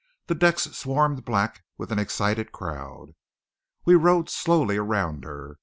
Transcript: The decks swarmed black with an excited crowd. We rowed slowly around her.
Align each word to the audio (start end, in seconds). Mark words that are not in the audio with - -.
The 0.25 0.33
decks 0.33 0.63
swarmed 0.63 1.25
black 1.25 1.61
with 1.77 1.91
an 1.91 1.99
excited 1.99 2.51
crowd. 2.51 3.09
We 3.85 3.93
rowed 3.93 4.31
slowly 4.31 4.77
around 4.77 5.25
her. 5.25 5.59